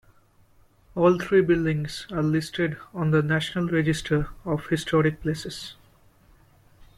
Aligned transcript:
All 0.95 1.19
three 1.19 1.41
buildings 1.43 2.07
are 2.11 2.23
listed 2.23 2.75
on 2.91 3.11
the 3.11 3.21
National 3.21 3.67
Register 3.67 4.29
of 4.45 4.65
Historic 4.65 5.21
Places. 5.21 5.75